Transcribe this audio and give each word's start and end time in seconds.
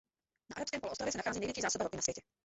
Na 0.49 0.55
Arabském 0.55 0.81
poloostrově 0.81 1.11
se 1.11 1.17
nachází 1.17 1.39
největší 1.39 1.61
zásoba 1.61 1.83
ropy 1.83 1.95
na 1.95 2.01
světě. 2.01 2.21